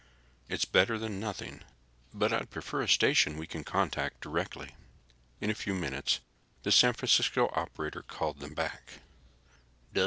[0.49, 1.61] It's better than nothing,
[2.11, 4.73] but I'd prefer a station we can contact directly."
[5.39, 6.21] In a few minutes,
[6.63, 8.93] the San Francisco operator called them back.